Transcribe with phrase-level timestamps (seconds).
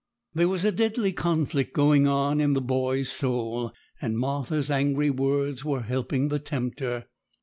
[0.33, 5.63] There was a deadly conflict going on in the boy's soul; and Martha's angry words
[5.63, 7.05] were helping the tempter.